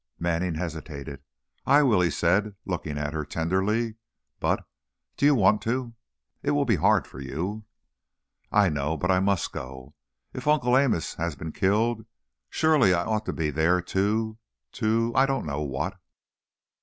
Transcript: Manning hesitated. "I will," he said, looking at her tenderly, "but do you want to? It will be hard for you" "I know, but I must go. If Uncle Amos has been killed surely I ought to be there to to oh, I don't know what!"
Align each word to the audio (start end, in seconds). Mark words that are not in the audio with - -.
Manning 0.17 0.55
hesitated. 0.55 1.21
"I 1.63 1.83
will," 1.83 2.01
he 2.01 2.09
said, 2.09 2.55
looking 2.65 2.97
at 2.97 3.13
her 3.13 3.23
tenderly, 3.23 3.97
"but 4.39 4.65
do 5.15 5.27
you 5.27 5.35
want 5.35 5.61
to? 5.61 5.93
It 6.41 6.49
will 6.57 6.65
be 6.65 6.77
hard 6.77 7.05
for 7.05 7.19
you" 7.19 7.65
"I 8.51 8.67
know, 8.69 8.97
but 8.97 9.11
I 9.11 9.19
must 9.19 9.51
go. 9.51 9.93
If 10.33 10.47
Uncle 10.47 10.75
Amos 10.75 11.13
has 11.17 11.35
been 11.35 11.51
killed 11.51 12.07
surely 12.49 12.95
I 12.95 13.03
ought 13.03 13.25
to 13.27 13.31
be 13.31 13.51
there 13.51 13.79
to 13.79 14.39
to 14.71 15.11
oh, 15.13 15.15
I 15.19 15.27
don't 15.27 15.45
know 15.45 15.61
what!" 15.61 15.99